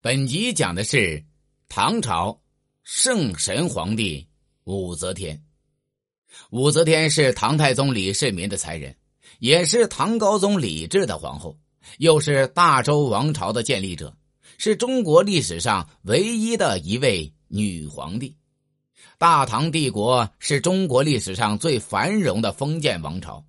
[0.00, 1.24] 本集讲的是
[1.68, 2.40] 唐朝
[2.84, 4.28] 圣神皇帝
[4.62, 5.42] 武则天。
[6.50, 8.96] 武则天是唐太宗李世民的才人，
[9.40, 11.58] 也是唐高宗李治的皇后，
[11.98, 14.16] 又是大周王朝的建立者，
[14.56, 18.36] 是中国历史上唯一的一位女皇帝。
[19.18, 23.44] 大唐帝国是中国历史上最繁荣的封建王朝。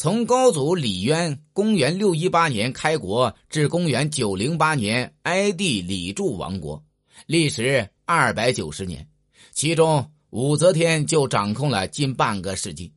[0.00, 6.82] 从高祖李渊公元六一八年开国至公元九零八年哀帝李柱亡国，
[7.26, 9.06] 历时二百九十年，
[9.52, 12.90] 其中武则天就掌控了近半个世纪。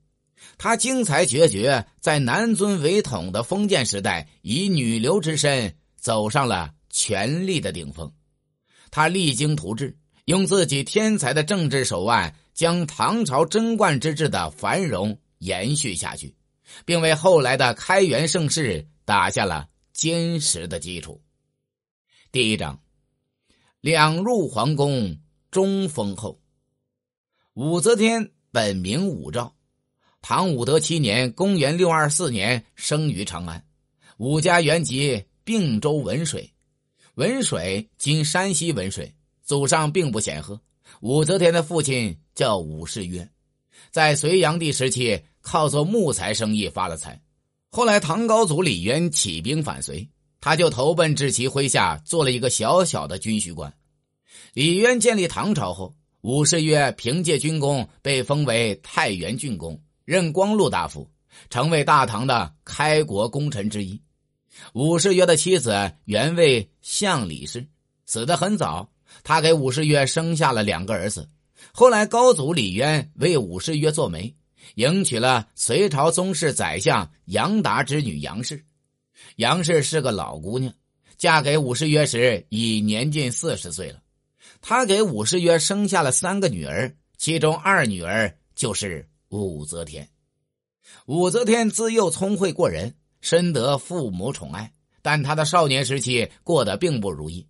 [0.57, 8.09] 她精彩绝绝，在男尊为统的封建时代，以女流之身走上了权力的顶峰。
[8.91, 16.33] 她励精图治，用自己天才的政治手腕，将唐朝贞观之治的繁荣延续下去。
[16.85, 21.21] 并为后来的开元盛世打下了坚实的基础。
[22.31, 22.81] 第一章，
[23.81, 25.19] 两入皇宫
[25.51, 26.41] 终封后。
[27.53, 29.51] 武则天本名武曌，
[30.21, 33.65] 唐武德七年（公元六二四年）生于长安。
[34.17, 36.51] 武家原籍并州文水，
[37.15, 39.13] 文水今山西文水。
[39.43, 40.59] 祖上并不显赫。
[41.01, 43.29] 武则天的父亲叫武士约，
[43.91, 45.21] 在隋炀帝时期。
[45.43, 47.21] 靠做木材生意发了财，
[47.69, 53.71] 后来唐高祖李渊起兵反隋，他就投奔至其麾下，做了一个小小的军需官。
[54.53, 61.07] 李渊建立唐朝后，武士约凭借军功被封为太原郡公，任光禄大夫，
[61.49, 64.01] 成为大唐的开国功臣之一。
[64.73, 67.67] 武士约的妻子原为相李氏，
[68.05, 68.89] 死得很早，
[69.23, 71.27] 他给武士约生下了两个儿子。
[71.73, 74.33] 后来高祖李渊为武士约做媒。
[74.75, 78.63] 迎娶了隋朝宗室宰相杨达之女杨氏。
[79.37, 80.73] 杨氏是个老姑娘，
[81.17, 83.99] 嫁给武士约时已年近四十岁了。
[84.61, 90.07] 她给武士约生下了三个女儿，其中二女儿就是武则天。
[91.05, 97.47] 武则天自幼聪慧过人，深得父母宠爱，但她的少年时期过得并不如意。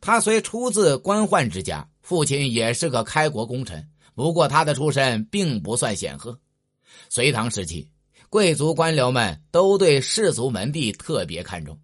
[0.00, 6.38] 她虽出自官宦之家，父亲也是个开国功臣，不过她的出身并不算显赫。
[7.08, 7.88] 隋唐时期，
[8.30, 11.78] 贵族官僚们都对士族门第特别看重，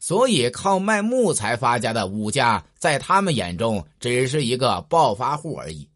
[0.00, 5.88] 所以靠卖木材发家的武家，在他们眼中只是一个暴发户而已。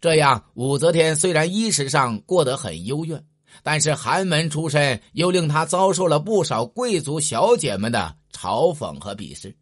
[0.00, 3.22] 这样，武则天虽然衣食上过得很优越，
[3.62, 9.56] 但是寒门出身又令她遭受了不少贵族小姐们的嘲讽和鄙视。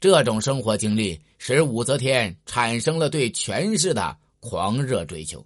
[0.00, 5.44] 这种生活经历使武则天产生了对权势的狂热追求。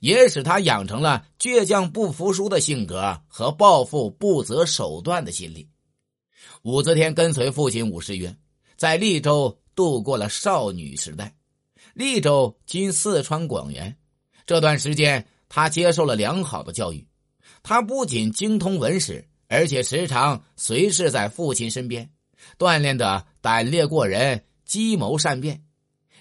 [0.00, 5.68] 也使他养成了倔强不服输的性格和报复不择手段的心理。
[6.62, 8.36] 武则天跟随父亲武士约，
[8.76, 11.34] 在利州度过了少女时代。
[11.94, 13.96] 利州今四川广元。
[14.46, 17.06] 这段时间，他接受了良好的教育。
[17.62, 22.10] 他不仅精通文史，而且时常随侍在父亲身边，
[22.58, 25.62] 锻炼的胆略过人，机谋善变。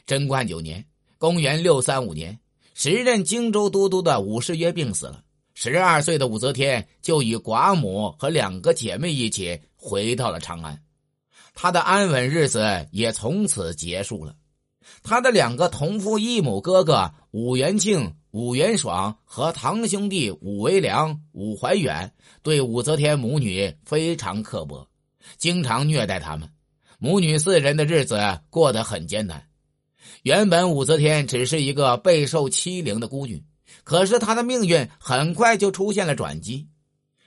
[0.06, 0.86] 贞观九年
[1.18, 2.40] （公元六三五年）。
[2.82, 5.22] 时任荆州都督的武士约病死了，
[5.54, 10.82] 十二岁的武则天就与寡母和两个姐妹一起回到了长安，
[11.54, 14.34] 她的安稳日子也从此结束了。
[15.04, 22.14] 他的两个同父异母哥哥武元庆、武元爽和堂兄弟武为良、武怀远
[22.44, 24.88] 对武则天母女非常刻薄，
[25.38, 26.50] 经常虐待他们，
[26.98, 29.49] 母女四人的日子过得很艰难。
[30.24, 33.44] 原本武则天只是一个备受欺凌的孤女，
[33.84, 36.68] 可是她的命运很快就出现了转机。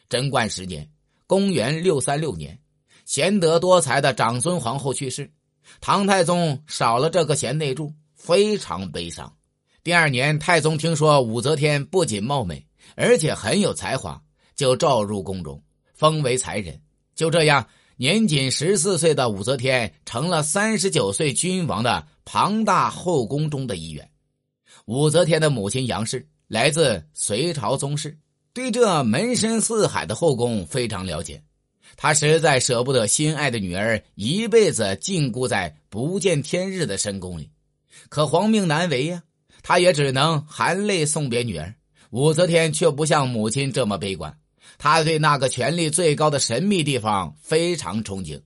[0.09, 0.91] 贞观十年
[1.27, 2.59] （公元六三六年），
[3.07, 5.33] 贤德多才的长孙皇后去世，
[5.81, 9.35] 唐太宗少了这个贤内助，非常悲伤。
[9.83, 14.23] 第二年，太宗听说武则天不仅貌美，而且很有才华，
[14.55, 15.63] 就召入宫中，
[15.95, 16.81] 封为才人。
[17.15, 17.67] 就这样。
[17.97, 24.09] 年仅十四岁的武则天成了三十九岁君王的庞大后宫中的一员。
[24.87, 28.19] 武则天的母亲杨氏来自隋朝宗室，
[28.53, 31.43] 对这门深似海的后宫非常了解。
[31.97, 37.51] 她实在舍不得心爱的女儿一辈子禁锢在不见天日的深宫里，
[38.09, 39.23] 可皇命难违呀，
[39.63, 41.75] 她也只能含泪送别女儿。
[42.11, 44.37] 武则天却不像母亲这么悲观。
[44.83, 48.43] 他对那个权力最高的神秘地方非常憧憬，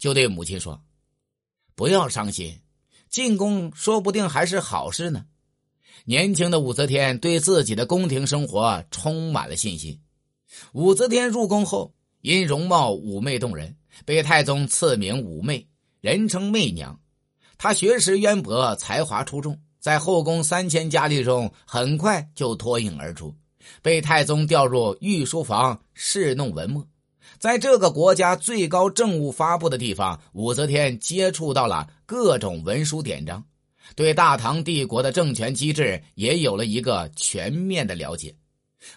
[0.00, 0.82] 就对母亲说
[1.76, 2.58] ：“不要伤心，
[3.08, 5.26] 进宫说不定还是好事呢。”
[6.06, 10.00] 年轻的武则天对自己的宫廷生活充满了信心。
[10.72, 15.68] 武则天入宫后，因容貌妩媚动人，被太宗赐名武媚，
[16.00, 16.98] 人称媚娘。
[17.58, 23.32] 她学识渊博，才华出众，在后宫三千佳丽中很快就脱颖而出，
[23.82, 26.86] 被太宗调入御书房侍弄文墨。
[27.38, 33.44] 在这个国家最高政务发布的地方，武则天接触到了各种文书典章，
[33.94, 38.34] 对大唐帝国的政权机制也有了一个全面的了解。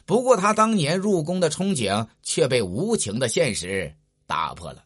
[0.06, 3.94] 不过，他当年入宫的憧憬却被无情的现实
[4.25, 4.83] 打破了。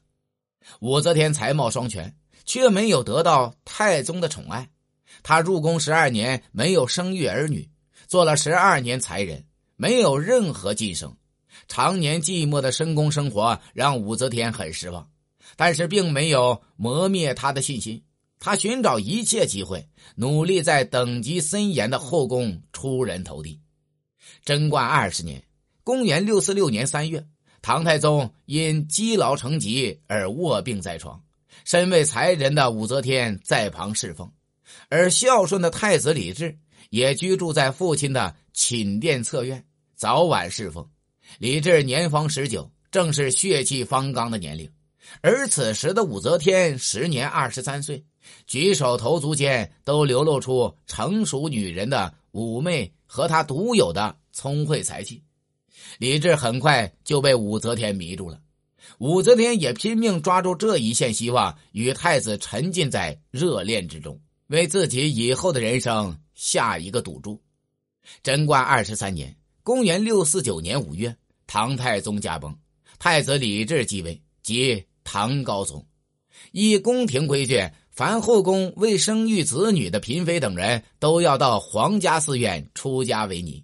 [0.80, 2.16] 武则天才貌双全。
[2.48, 4.70] 却没有得到太宗的宠爱，
[5.22, 7.70] 他入宫十二年没有生育儿女，
[8.08, 9.44] 做了十二年才人，
[9.78, 11.16] 没有任何晋升，
[11.68, 15.10] 常年寂寞的深宫生活让武则天很失望，
[15.56, 18.04] 但是并没有磨灭她的信心。
[18.40, 23.62] 她寻找一切机会，努力在等级森严的后宫出人头地。
[24.44, 25.44] 贞观二十年
[25.84, 27.26] （公元六四六年三月），
[27.62, 31.24] 唐太宗因积劳成疾而卧病在床。
[31.66, 34.32] 身为才人的武则天在旁侍奉，
[34.90, 36.58] 而孝顺的太子李治
[36.90, 39.66] 也居住在父亲的寝殿侧院，
[39.98, 40.88] 早晚侍奉。
[41.40, 44.72] 李治年方十九，正是血气方刚的年龄，
[45.22, 48.06] 而此时的武则天时年二十三岁，
[48.46, 55.24] 举手投足间都流露出成熟女人的妩媚和她独有的聪慧才气。
[55.98, 58.40] 李治很快就被武则天迷住了。
[59.00, 67.42] 武则天也拼命抓住这一线希望，与太子沉浸在热恋之中，为自己以后的人生下一个赌注。
[68.22, 69.36] 贞观二十三年
[69.68, 71.14] （公元六四九年五月），
[71.46, 72.58] 唐太宗驾崩，
[73.00, 75.86] 太子李治继位，即唐高宗。
[76.54, 83.62] 依宫廷规矩，凡后宫未生育子女的嫔妃等人，都要到皇家寺院出家为尼，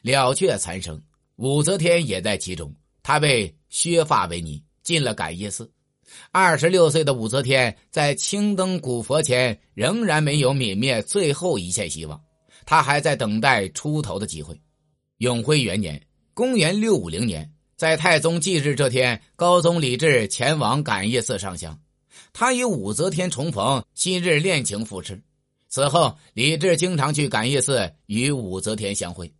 [0.00, 0.98] 了却残生。
[1.36, 3.54] 武则天也在其中，她被。
[3.68, 5.70] 削发为尼，进了感业寺。
[6.32, 12.18] 二十六岁的武则天在青灯古佛前仍然没有泯灭最后一线希望，
[12.64, 14.58] 她还在等待出头的机会。
[15.18, 16.00] 永徽元年
[16.34, 21.78] （公元六五零年），在太宗忌日这天，高宗李治前往感业寺上香，
[22.32, 25.20] 他与武则天重逢，昔日恋情复炽。
[25.68, 29.32] 此后，李治经常去感业寺与武则天相会，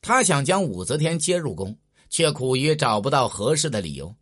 [0.00, 1.76] 他想将武则天接入宫。
[2.08, 4.14] 却苦于找不到合适的理由，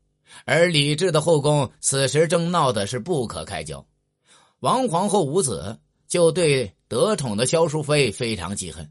[0.46, 3.86] 而李治的后宫此时正闹得是不可开交。
[4.60, 5.78] 王皇后无子，
[6.08, 8.90] 就对得宠的萧淑妃非常记恨，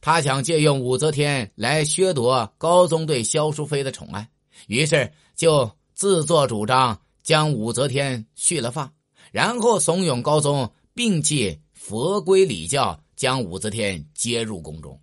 [0.00, 4.30] 他想借用武则天来削夺高宗对萧淑妃的宠爱，
[4.66, 8.92] 于是就自作主张将武则天续了发，
[9.30, 15.00] 然后怂恿高宗摒弃佛规礼教，将武则天接入宫中。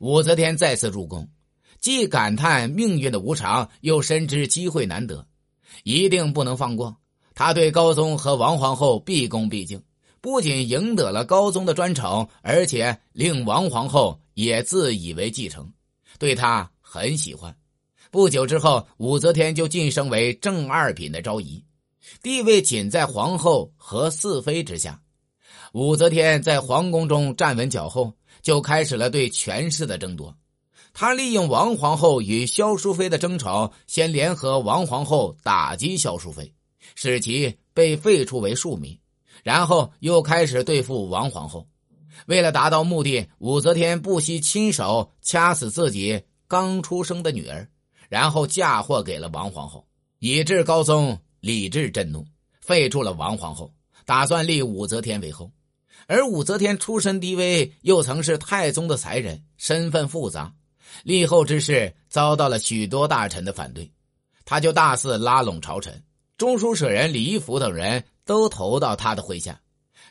[0.00, 1.28] 武则天再次入宫。
[1.80, 5.24] 既感叹命运的无常，又深知机会难得，
[5.84, 6.96] 一定不能放过。
[7.34, 9.80] 他对高宗和王皇后毕恭毕敬，
[10.20, 15.72] 不仅赢得了高宗的专宠，而且令王皇后也自以为继承，
[16.18, 17.56] 对他很喜欢。
[18.10, 21.62] 不久之后，武则天就晋升为正二品的昭仪，
[22.22, 25.00] 地位仅在皇后和四妃之下。
[25.72, 30.34] 武则天在皇宫中站稳脚后，就开始了对权势的争夺。
[30.94, 36.52] 他利用王皇后与萧淑妃的争吵，先联合王皇后打击萧淑妃，
[36.94, 38.98] 使其被废除为庶民，
[39.48, 41.66] 然后又开始对付王皇后。
[42.26, 47.66] 为了达到目的，武则天不惜亲手掐死自己刚出生的女儿，
[48.10, 49.86] 然后嫁祸给了王皇后，
[50.18, 52.26] 以致高宗李治震怒，
[52.60, 53.72] 废除了王皇后，
[54.04, 55.50] 打算立武则天为后。
[56.06, 60.52] 而武则天出身低微，又曾是太宗的才人，身份复杂。
[61.04, 63.90] 立后之事遭到了许多大臣的反对，
[64.44, 66.02] 他就大肆拉拢朝臣，
[66.36, 69.58] 中书舍人李义府等人都投到他的麾下，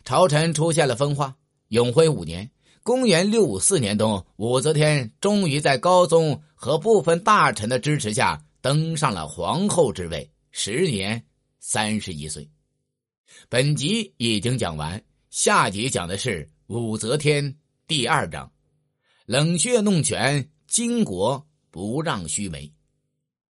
[0.03, 1.35] 朝臣出现了分化。
[1.67, 2.49] 永徽五年
[2.81, 11.23] （公元六五四年）冬，武则天终于在高宗和部分大臣的支持下登上了皇后之位，时年
[11.59, 12.49] 三十一岁。
[13.49, 17.55] 本集已经讲完，下集讲的是武则天
[17.85, 18.51] 第二章：
[19.27, 20.49] 冷血弄权。
[20.67, 22.69] 巾帼不让须眉。